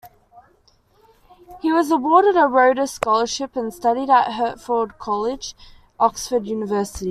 [1.61, 5.53] He was awarded a Rhodes Scholarship and studied at Hertford College,
[5.99, 7.09] Oxford University.